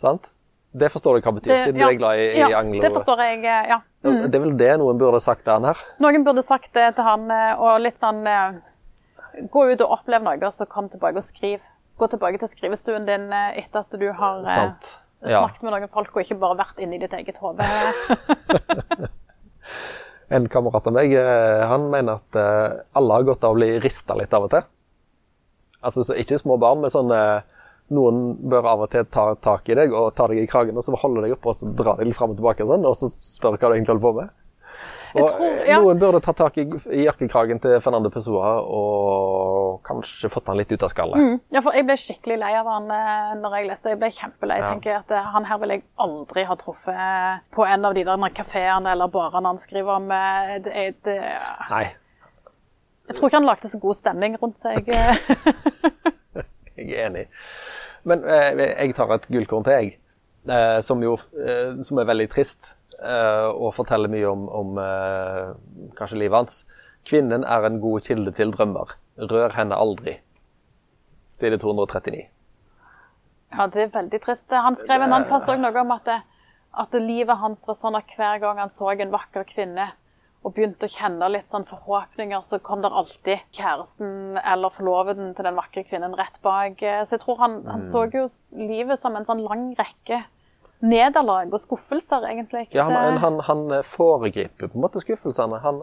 [0.00, 0.32] Sant?
[0.72, 2.80] Det forstår du hva betyr, det, siden ja, du er glad i, ja, i anglo...
[2.84, 3.80] det forstår jeg, ja.
[4.06, 4.20] Mm.
[4.30, 5.80] Det er vel det noen burde sagt til han her?
[6.00, 8.60] Noen burde sagt det til han, eh, og litt sånn eh,
[9.50, 11.62] Gå ut og opplev noe, og så kom tilbake og skriv.
[11.98, 14.92] Gå tilbake til skrivestuen din eh, etter at du har Sant.
[15.22, 17.66] Snakket med noen folk, og ikke bare vært inni ditt eget hode.
[20.36, 21.14] en kamerat av meg
[21.70, 22.40] han mener at
[22.96, 24.68] alle har godt av å bli rista litt av og til.
[25.80, 27.10] Altså ikke små barn, med sånn
[27.94, 30.84] noen bør av og til ta tak i deg og ta deg i kragen og
[30.86, 32.96] så holde deg oppe og så dra deg litt fram og tilbake og sånn, og
[32.98, 34.36] så spørre hva du egentlig holder på med.
[35.14, 35.78] Og tror, ja.
[35.82, 40.70] Noen burde ta tak i, i jakkekragen til Fernando Pessoa og kanskje fått han litt
[40.70, 41.18] ut av skallet.
[41.18, 41.38] Mm.
[41.54, 43.94] Ja, for jeg ble skikkelig lei av han eh, når jeg leste.
[43.94, 44.60] Jeg ble kjempelei.
[44.60, 44.74] Jeg ja.
[44.74, 48.36] tenker at eh, Han her vil jeg aldri ha truffet på en av de der
[48.36, 50.10] kafeene eller barene han skriver om.
[50.14, 51.18] Eh, det, det,
[51.70, 51.86] Nei.
[53.10, 54.86] Jeg tror ikke han lagde så god stemning rundt seg.
[56.78, 57.26] jeg er enig.
[58.06, 59.96] Men eh, jeg tar et gullkorn til, jeg.
[60.48, 65.52] Eh, som jo eh, som er veldig trist, eh, og forteller mye om, om eh,
[65.98, 66.64] kanskje livet hans.
[67.08, 68.96] Kvinnen er en god kilde til drømmer.
[69.30, 70.18] Rør henne aldri.
[71.40, 72.26] Side 239.
[73.50, 74.50] Ja, det er veldig trist.
[74.52, 76.18] Han skrev en annen plass òg noe om at, det,
[76.84, 79.90] at livet hans var sånn at hver gang han så en vakker kvinne,
[80.40, 85.44] og begynte å kjenne litt sånn forhåpninger, så kom der alltid kjæresten eller forloveden til
[85.44, 86.80] den vakre kvinnen rett bak.
[86.80, 88.22] Så jeg tror han, han så jo
[88.56, 90.22] livet som en sånn lang rekke
[90.80, 92.66] nederlag og skuffelser, egentlig.
[92.76, 95.60] Ja, men han, han foregriper på en måte skuffelsene.
[95.64, 95.82] Han,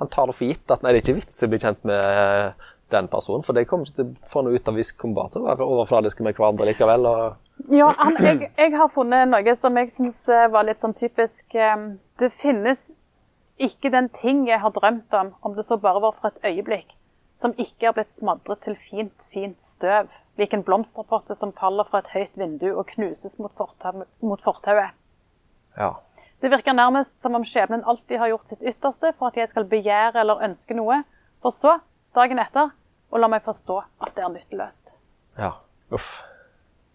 [0.00, 1.86] han, tar det for gitt at nei, det er ikke vits i å bli kjent
[1.88, 4.92] med eh, den personen, for det kommer ikke til å få noe ut av hvis
[4.92, 7.08] vi kommer bare til å være overfladiske med hverandre likevel.
[7.10, 7.64] Og...
[7.74, 11.56] Ja, han, jeg, jeg, har funnet noe som jeg syns eh, var litt sånn typisk.
[11.56, 11.88] Eh,
[12.20, 12.90] det finnes
[13.56, 16.92] ikke den ting jeg har drømt om, om det så bare var for et øyeblikk,
[17.36, 22.00] som ikke er blitt smadret til fint, fint støv, lik en blomsterpotte som faller fra
[22.00, 23.52] et høyt vindu og knuses mot
[24.42, 24.96] fortauet.
[25.76, 25.90] Ja.
[26.40, 29.68] Det virker nærmest som om skjebnen alltid har gjort sitt ytterste for at jeg skal
[29.68, 31.02] begjære eller ønske noe,
[31.44, 31.76] for så,
[32.16, 32.72] dagen etter,
[33.12, 34.96] å la meg forstå at det er nytteløst.
[35.36, 35.52] Ja,
[35.92, 36.16] uff.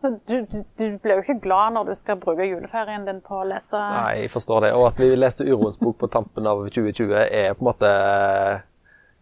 [0.01, 3.45] Du, du, du, blir jo ikke glad når du skal bruke juleferien din på å
[3.45, 4.71] lese Nei, jeg forstår det.
[4.73, 7.91] Og at vi leste Uroens bok på tampen av 2020, er på en måte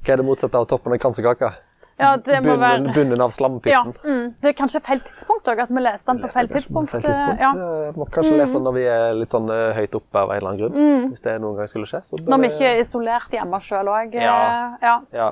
[0.04, 1.52] Hva er det motsatte av toppen av kransekaka?
[2.00, 2.94] Ja, bunnen, være...
[2.96, 3.92] bunnen av slampytten.
[3.92, 4.28] Ja, mm.
[4.40, 6.94] Det er kanskje feil tidspunkt òg, at vi leser den på feil tidspunkt.
[6.94, 7.42] Feil tidspunkt.
[7.44, 7.50] Ja.
[7.98, 8.40] Må kanskje mm.
[8.40, 10.78] lese den når vi er litt sånn eh, høyt oppe av en eller annen grunn.
[10.78, 11.10] Mm.
[11.12, 12.02] Hvis det noen gang skulle skje.
[12.24, 14.16] når vi ikke er isolert hjemme sjøl òg.
[14.16, 14.38] Ja.
[14.40, 14.96] Eh, ja.
[15.20, 15.30] ja.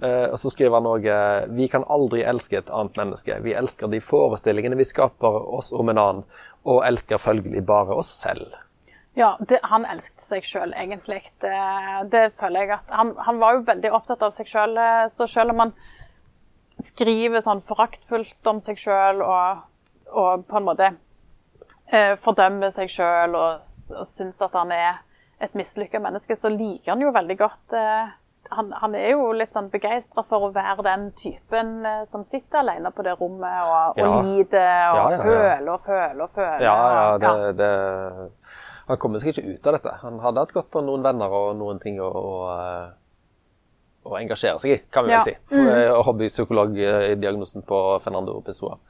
[0.00, 1.04] Uh, og så skriver han òg
[1.52, 3.36] Vi kan aldri elske et annet menneske.
[3.44, 6.24] Vi elsker de forestillingene vi skaper oss om en annen,
[6.64, 8.48] og elsker følgelig bare oss selv.
[9.18, 11.22] Ja, det, han elsket seg sjøl, egentlig.
[11.42, 11.54] Det,
[12.12, 14.76] det, føler jeg at han, han, var jo veldig opptatt av seg sjøl.
[14.78, 15.74] Eh, så selv om han
[16.80, 19.66] skriver sånn foraktfullt om seg sjøl og,
[20.08, 20.92] og, på en måte
[21.92, 25.02] eh, fordømmer seg sjøl og, og syns at han er
[25.40, 28.14] et mislykka menneske, så liker han jo veldig godt eh,
[28.50, 32.62] han, han, er jo litt sånn begeistra for å være den typen eh, som sitter
[32.62, 35.20] alene på det rommet og, og lider og ja, ja, ja.
[35.22, 36.64] føler og føler og føler.
[36.66, 37.70] Ja, ja, det, det,
[38.90, 39.92] Han kommer seg ikke ut av dette.
[40.02, 42.34] Han hadde hatt godt av noen venner og noen ting å, å,
[44.10, 45.36] å engasjere seg i, kan vi vel si.
[45.52, 46.02] For mm.
[46.08, 48.80] hobbypsykolog-diagnosen på Fernando Pessoa.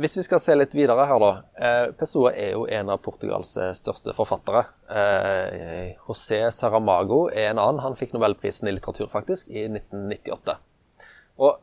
[0.00, 1.32] Hvis vi skal se litt videre her, da.
[1.54, 4.64] Eh, Pessoa er jo en av Portugals eh, største forfattere.
[4.90, 7.82] Eh, José Saramago er en annen.
[7.84, 10.56] Han fikk nobelprisen i litteratur, faktisk, i 1998.
[11.44, 11.60] Og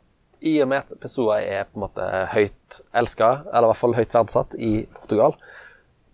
[0.47, 3.97] i og med at Pessoa er på en måte høyt elska, eller i hvert fall
[3.99, 5.35] høyt verdsatt, i Portugal,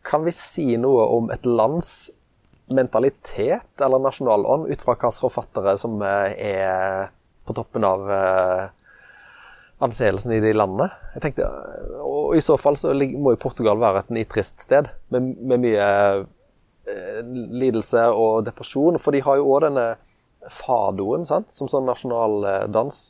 [0.07, 2.09] kan vi si noe om et lands
[2.67, 7.11] mentalitet eller nasjonalånd ut fra hvilke forfattere som er
[7.47, 8.09] på toppen av
[9.83, 10.89] anseelsen i de landene.
[11.15, 11.47] Jeg tenkte,
[12.01, 15.87] og I så fall så må jo Portugal være et nitrist sted med, med mye
[16.89, 17.21] eh,
[17.61, 18.97] lidelse og depresjon.
[19.01, 19.87] For de har jo òg denne
[20.53, 21.53] fadoen sant?
[21.53, 23.03] som sånn nasjonaldans.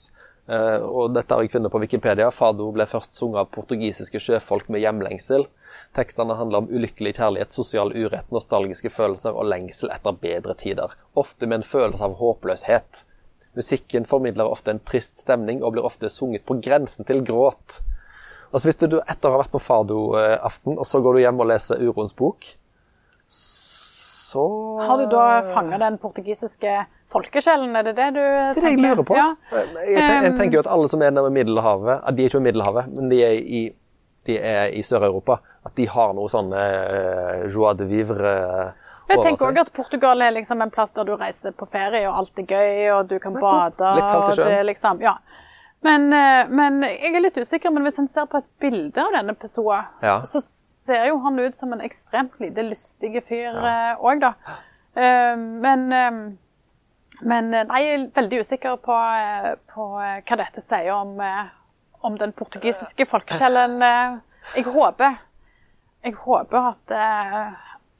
[0.47, 2.29] Eh, og dette har jeg funnet på Wikipedia.
[2.31, 5.43] Fado ble først sunget av portugisiske sjøfolk med hjemlengsel.
[5.97, 10.95] Tekstene handler om ulykkelig kjærlighet, sosial urett, nostalgiske følelser og lengsel etter bedre tider.
[11.19, 13.03] Ofte med en følelse av håpløshet.
[13.57, 17.81] Musikken formidler ofte en trist stemning og blir ofte sunget på grensen til gråt.
[18.53, 21.49] Altså Hvis du etter å ha vært på Fado-aften, og så går du hjem og
[21.51, 22.45] leser Uroens bok,
[23.27, 24.45] så
[24.79, 26.86] Har du da fanga den portugisiske
[27.17, 28.53] folkesjelen, er det det du tenker?
[28.53, 29.17] Det er det jeg lurer på.
[29.17, 29.27] Ja.
[29.84, 32.39] Jeg, jeg tenker jo at alle som er nede ved Middelhavet at De er ikke
[32.39, 33.62] ved Middelhavet, men de er i,
[34.27, 35.39] de er i Sør-Europa.
[35.67, 40.21] At de har noe sånn uh, joie de vivre uh, Jeg tenker òg at Portugal
[40.23, 43.17] er liksom en plass der du reiser på ferie, og alt er gøy, og du
[43.23, 43.91] kan bade.
[43.97, 44.62] Litt kaldt i sjøen.
[44.67, 45.17] Liksom, ja.
[45.88, 49.15] men, eh, men jeg er litt usikker, men hvis en ser på et bilde av
[49.15, 50.21] denne Pessoa, Ja.
[50.27, 50.43] så
[50.88, 53.56] ser jo han ut som en ekstremt lite lystig fyr
[53.99, 54.34] òg, da.
[54.97, 56.19] Eh, men eh,
[57.19, 61.15] men eh, nei, jeg er veldig usikker på, eh, på eh, hva dette sier om,
[62.06, 63.80] om den portugisiske folkesjelen.
[64.56, 65.17] Jeg håper
[66.06, 66.93] Jeg håper at,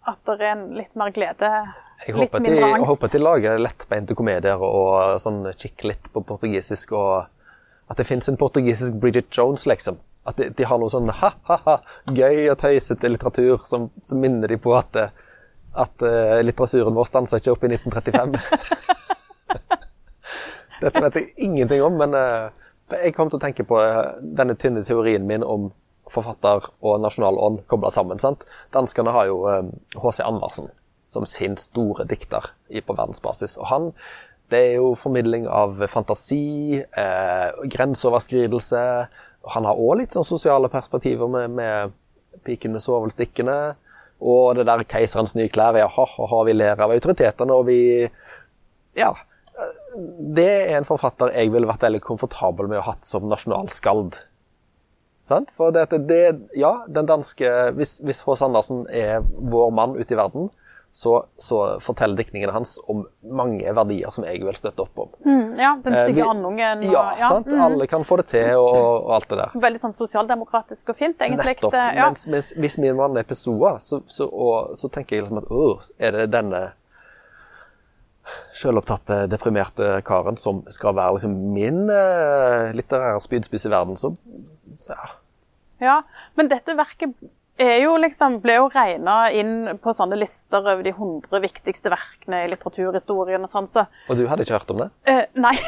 [0.08, 1.50] at det er litt mer glede.
[2.06, 2.78] Jeg litt håper, at de, angst.
[2.78, 7.26] jeg håper at de lager lettbeinte komedier og sånn kikker litt på portugisisk, og
[7.90, 9.98] at det fins en portugisisk Bridget Jones, liksom.
[10.28, 11.80] At de, de har noe sånn ha-ha-ha,
[12.14, 15.02] gøy og tøysete litteratur som, som minner de på at,
[15.78, 18.38] at uh, litteraturen vår stansa ikke opp i 1935.
[20.82, 22.50] Dette vet jeg ingenting om, men uh,
[22.94, 25.72] jeg kom til å tenke på eh, denne tynne teorien min om
[26.08, 28.22] forfatter og nasjonal ånd kobla sammen.
[28.24, 28.46] sant?
[28.72, 30.22] Danskene har jo H.C.
[30.24, 30.70] Andersen
[31.12, 33.58] som sin store dikter i, på verdensbasis.
[33.60, 33.90] Og han
[34.52, 38.84] det er jo formidling av fantasi, eh, grenseoverskridelse.
[39.56, 41.92] Han har òg litt sånn sosiale perspektiver med, med
[42.48, 43.58] piken med svovelstikkene.
[44.22, 45.78] Og det der keiserens nye klær.
[45.78, 47.82] Ja, ha, ha, ha, vi ler av autoritetene, og vi
[48.98, 49.14] Ja.
[50.38, 54.20] Det er en forfatter jeg ville vært veldig komfortabel med å ha hatt som nasjonalskald.
[55.26, 55.50] Sant?
[55.56, 56.22] For det, det,
[56.56, 58.46] ja, den danske Hvis, hvis H.C.
[58.46, 60.52] Andersen er vår mann ute i verden,
[60.92, 65.10] så, så forteller diktningene hans om mange verdier som jeg vil støtte opp om.
[65.28, 66.82] Mm, ja, den Eh, stygge eh, andungen.
[66.88, 67.48] Ja, Ja, sant?
[67.52, 67.62] mm.
[67.62, 69.54] Alle kan få det til, og, og alt det der.
[69.68, 71.54] Veldig sånn sosialdemokratisk og fint, egentlig.
[71.58, 71.72] Nettopp.
[71.76, 72.08] Det- Ja.
[72.10, 75.52] Mens, mens hvis min mann er Pessoa, så, så, og, så tenker jeg liksom at
[75.52, 76.64] åh, er det denne
[78.58, 84.12] selvopptatte, deprimerte karen som skal være liksom min eh, litterære spydspiss i verden, så,
[84.90, 85.08] ja.
[85.80, 86.00] Ja,
[86.36, 90.92] men dette verket er jo liksom, ble jo regna inn på sånne lister over de
[90.94, 94.90] 100 viktigste verkene i litteraturhistorien og sånn, så Og du hadde ikke hørt om det?
[95.10, 95.56] Uh, Nei.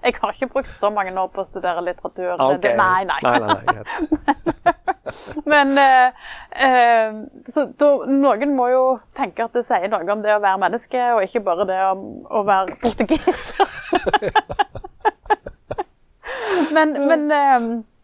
[0.00, 2.32] Jeg har ikke brukt så mange år på å studere litteratur.
[2.40, 3.18] Det- det- Nei, nei.
[3.20, 3.84] nei, nei, nei.
[5.52, 6.08] Men uh,
[6.56, 7.18] uh,
[7.52, 8.84] så da, noen må jo
[9.18, 12.02] tenke at det sier noe om det å være menneske, og ikke bare det om
[12.30, 13.68] å være portugiser.
[16.76, 17.28] men men,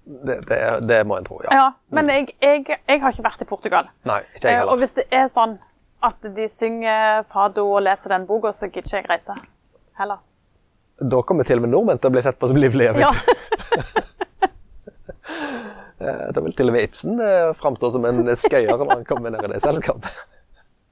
[0.06, 1.50] det, det, det må en tro, ja.
[1.58, 3.88] ja, men jeg, jeg, jeg har ikke vært i Portugal.
[4.06, 4.72] Nei, ikke jeg heller.
[4.72, 5.56] Og hvis det er sånn
[6.06, 9.34] at de synger fado og leser den boka, så gidder ikke jeg reise
[9.98, 10.22] heller.
[11.02, 12.94] Da kommer til og med nordmenn til å bli sett på som livlige.
[13.02, 13.10] Ja.
[15.96, 19.32] Eh, Da vil til og med Ibsen eh, framstå som en skøyer når han kommer
[19.32, 20.18] ned i det selskapet.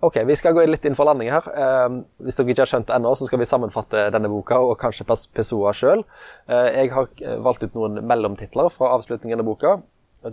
[0.05, 1.47] Ok, Vi skal gå litt inn for landing her.
[1.57, 1.95] Eh,
[2.27, 5.07] hvis dere ikke har skjønt det ennå, så skal vi sammenfatte denne boka og kanskje
[5.09, 6.03] Pes- Pessoa sjøl.
[6.45, 9.79] Eh, jeg har eh, valgt ut noen mellomtitler fra avslutningen av boka.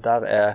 [0.08, 0.50] Der er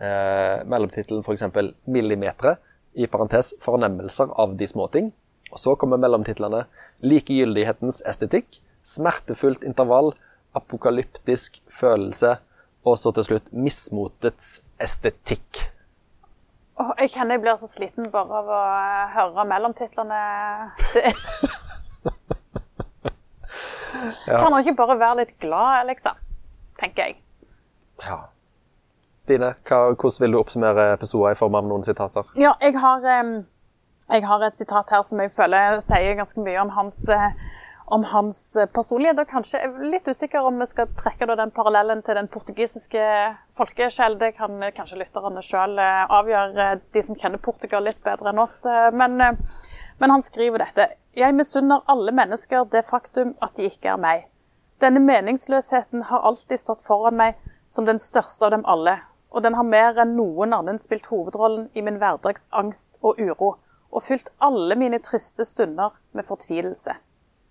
[0.00, 1.46] eh, mellomtittelen f.eks.
[1.86, 2.56] 'Millimetre',
[2.96, 5.12] i parentes 'Fornemmelser av de små ting'.
[5.52, 6.64] Og så kommer mellomtitlene
[7.04, 10.14] 'Likegyldighetens estetikk', 'Smertefullt intervall',
[10.56, 12.38] 'Apokalyptisk følelse',
[12.84, 15.75] og så til slutt 'Mismotets estetikk'.
[16.76, 20.22] Åh, jeg kjenner jeg blir så sliten bare av å eh, høre mellomtitlene.
[20.92, 21.12] Det
[24.26, 26.18] Kan han ikke bare være litt glad, liksom?
[26.80, 27.16] Tenker jeg.
[28.04, 28.18] Ja.
[29.22, 32.28] Stine, hva, hvordan vil du oppsummere episoden i form av noen sitater?
[32.38, 33.06] Ja, jeg har,
[34.12, 37.32] jeg har et sitat her som jeg føler sier ganske mye om hans, eh,
[37.86, 39.20] om hans eh, personlighet.
[39.22, 43.06] Og kanskje er litt usikker om vi skal trekke den parallellen til den portugisiske
[43.56, 44.18] folkesjel.
[44.18, 48.42] Det kan eh, kanskje lytterne sjøl avgjøre, eh, de som kjenner Portugal litt bedre enn
[48.42, 48.58] oss.
[48.96, 50.88] Men, men han skriver dette.
[51.16, 54.26] Jeg misunner alle mennesker det faktum at de ikke er meg.
[54.82, 57.38] Denne meningsløsheten har alltid stått foran meg
[57.72, 58.98] som den største av dem alle,
[59.32, 63.54] og den har mer enn noen annen spilt hovedrollen i min hverdagsangst og uro,
[63.88, 66.98] og fylt alle mine triste stunder med fortvilelse.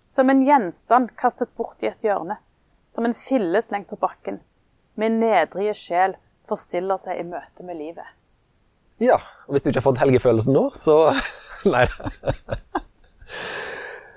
[0.08, 2.38] Som en gjenstand kastet bort i et hjørne,
[2.88, 4.38] som en fille slengt på bakken.
[4.94, 6.16] Min nedrige sjel
[6.46, 8.06] forstiller seg i møte med livet.
[9.02, 11.10] Ja, og hvis du ikke har fått helgefølelsen nå, så
[11.74, 11.84] Nei.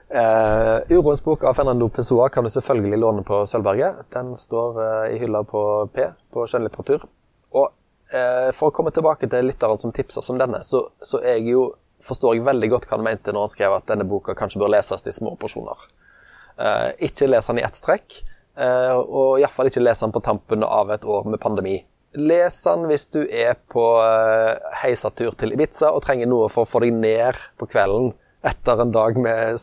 [0.10, 4.06] Uh, Uroens bok av Fernando Pessoa kan du selvfølgelig låne på Sølvberget.
[4.14, 5.62] Den står uh, i hylla på
[5.94, 7.06] P, på skjønnlitteratur.
[7.54, 7.68] Og
[8.14, 11.68] uh, for å komme tilbake til lytteren som tipser som denne, så, så jeg jo,
[12.06, 14.74] forstår jeg veldig godt hva han mente når han skrev at denne boka kanskje bør
[14.76, 15.88] leses i små porsjoner.
[17.00, 18.18] ikke les den i ett strekk,
[18.60, 21.78] og iallfall ikke les den på tampen av et år med pandemi.
[22.20, 23.86] Les den hvis du er på
[24.82, 28.12] heisatur til Ibiza og trenger noe for å få deg ned på kvelden
[28.44, 29.60] etter en dag med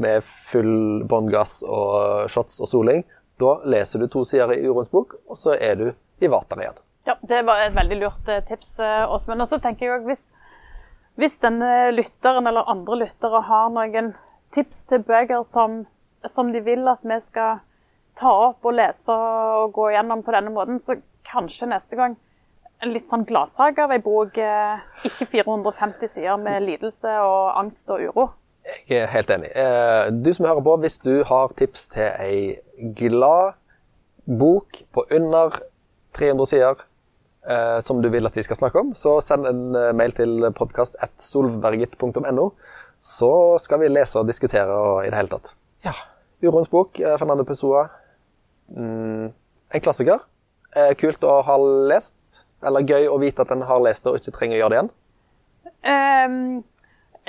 [0.00, 3.02] med full bånngass og shots og soling.
[3.40, 5.86] Da leser du to sider i Uroens bok, og så er du
[6.20, 6.80] i vater igjen.
[7.08, 9.40] Ja, det var et veldig lurt eh, tips, eh, Åsmund.
[9.40, 10.59] Og så tenker jeg også, hvis,
[11.20, 14.14] hvis denne lytteren eller andre lyttere har noen
[14.54, 15.84] tips til bøker som,
[16.26, 17.60] som de vil at vi skal
[18.18, 20.96] ta opp og lese og gå gjennom på denne måten, så
[21.28, 22.16] kanskje neste gang
[22.80, 24.38] en litt sånn gladsak av ei bok.
[24.40, 28.26] Eh, ikke 450 sider med lidelse og angst og uro.
[28.88, 29.50] Jeg er helt enig.
[29.56, 33.58] Eh, du som hører på, hvis du har tips til ei glad
[34.24, 35.60] bok på under
[36.16, 36.86] 300 sider
[37.80, 42.46] som du vil at vi skal snakke om, så send en eh, mail til podkast.solbergit.no.
[43.00, 43.32] Så
[43.64, 45.54] skal vi lese og diskutere og i det hele tatt.
[45.86, 45.94] Ja.
[46.44, 47.86] Uroens bok, Fernando Pessoa.
[48.76, 49.30] Mm,
[49.72, 50.26] en klassiker.
[51.00, 51.56] Kult å ha
[51.90, 52.44] lest.
[52.64, 54.78] Eller gøy å vite at en har lest det og ikke trenger å gjøre det
[54.80, 54.92] igjen.
[55.80, 56.36] Um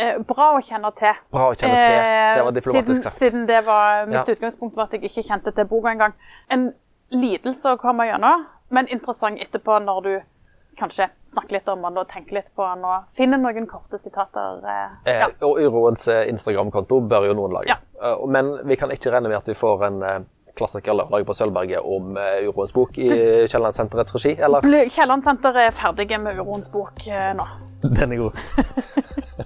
[0.01, 1.17] Eh, bra å kjenne til.
[1.33, 1.97] Bra å kjenne til.
[2.37, 3.19] Det var diplomatisk sagt.
[3.19, 4.35] Siden, det var mitt ja.
[4.35, 6.15] utgangspunkt var at jeg ikke kjente til boka engang.
[6.53, 6.69] En
[7.13, 10.13] lidelse å komme gjennom, men interessant etterpå når du
[10.79, 14.61] kanskje snakker litt om den og tenker litt på den og finner noen korte sitater.
[14.63, 15.31] Eh, eh ja.
[15.45, 17.75] og Uroens Instagram-konto bør jo noen lage.
[17.75, 18.13] Ja.
[18.27, 19.99] Men vi kan ikke regne med at vi får en
[20.57, 22.15] klassiker lørdag på Sølvberget om
[22.47, 23.09] Uroens bok i
[23.47, 24.65] Kiellandsenterets regi, eller?
[24.91, 27.03] Kiellandsenteret er ferdige med Uroens bok
[27.37, 27.47] nå.
[27.83, 28.41] Den er god.